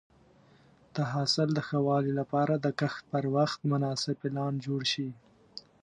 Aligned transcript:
د 0.95 0.97
حاصل 1.11 1.47
د 1.53 1.59
ښه 1.67 1.79
والي 1.87 2.13
لپاره 2.19 2.53
د 2.57 2.67
کښت 2.79 3.01
پر 3.11 3.23
وخت 3.35 3.59
مناسب 3.71 4.15
پلان 4.23 4.53
جوړ 4.65 4.81
شي. 4.91 5.09